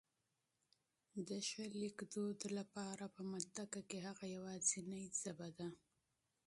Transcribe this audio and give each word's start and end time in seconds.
د 1.27 1.29
ښه 1.47 1.63
لیکدود 1.81 2.39
لپاره 2.57 3.05
په 3.15 3.21
منطقه 3.31 3.79
کي 3.89 3.99
هغه 4.07 4.25
يواځنۍ 4.35 5.03
ژبه 5.21 5.47
ده 5.57 5.67